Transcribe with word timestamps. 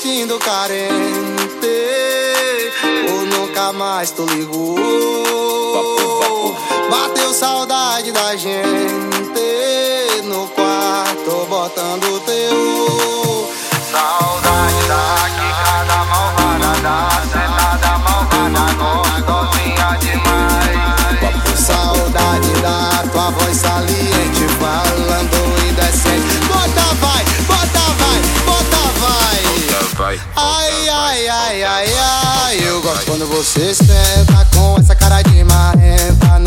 sentindo 0.00 0.38
carente. 0.38 0.94
Ou 3.12 3.26
nunca 3.26 3.72
mais 3.72 4.10
tu 4.10 4.24
ligou. 4.24 4.76
Bateu 6.90 7.32
saudade 7.34 8.10
da 8.10 8.34
gente 8.34 8.64
no 10.24 10.48
quarto, 10.48 11.46
botando 11.48 12.19
Quando 33.06 33.26
você 33.26 33.74
senta 33.74 34.46
com 34.54 34.76
essa 34.78 34.94
cara 34.94 35.22
de 35.22 35.42
marrenta 35.44 36.38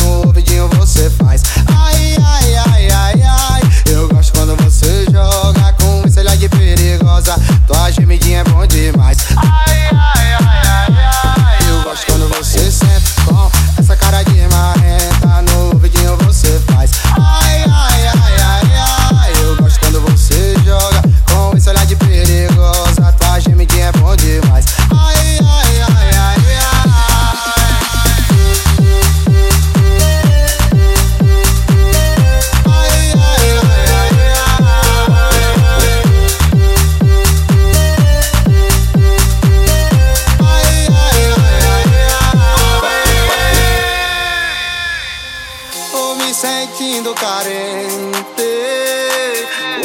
carente. 47.13 48.33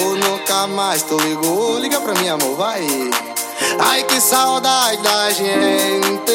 Ou 0.00 0.16
nunca 0.16 0.66
mais 0.66 1.02
tu 1.02 1.16
ligou, 1.18 1.78
liga 1.78 2.00
pra 2.00 2.14
mim, 2.14 2.28
amor, 2.28 2.56
vai. 2.56 2.86
Ai 3.80 4.02
que 4.04 4.20
saudade 4.20 5.02
da 5.02 5.30
gente 5.30 6.32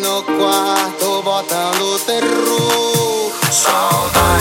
no 0.00 0.22
quarto 0.22 1.22
botando 1.22 1.98
terror. 2.04 3.32
Saudade. 3.50 4.37